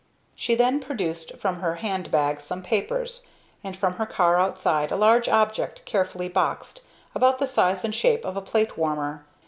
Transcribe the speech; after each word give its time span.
She 0.35 0.55
then 0.55 0.79
produced 0.79 1.37
from 1.37 1.57
her 1.59 1.75
hand 1.75 2.09
bag 2.09 2.41
some 2.41 2.63
papers, 2.63 3.27
and, 3.63 3.77
from 3.77 3.97
her 3.97 4.07
car 4.07 4.39
outside, 4.39 4.91
a 4.91 4.95
large 4.95 5.29
object 5.29 5.85
carefully 5.85 6.27
boxed, 6.27 6.81
about 7.13 7.37
the 7.37 7.45
size 7.45 7.85
and 7.85 7.93
shape 7.93 8.25
of 8.25 8.35
a 8.35 8.41
plate 8.41 8.79
warmer. 8.79 9.23